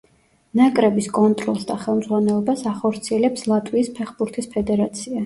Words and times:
ნაკრების 0.59 1.09
კონტროლს 1.17 1.67
და 1.71 1.75
ხელმძღვანელობას 1.83 2.63
ახორციელებს 2.71 3.45
ლატვიის 3.53 3.93
ფეხბურთის 4.01 4.51
ფედერაცია. 4.57 5.17